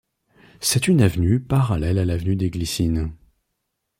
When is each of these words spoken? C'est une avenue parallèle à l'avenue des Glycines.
C'est 0.61 0.87
une 0.87 0.99
avenue 0.99 1.39
parallèle 1.39 1.99
à 1.99 2.05
l'avenue 2.05 2.35
des 2.35 2.49
Glycines. 2.49 3.13